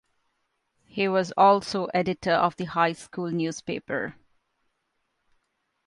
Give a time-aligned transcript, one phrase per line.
[0.87, 4.15] He was also editor of the high school newspaper.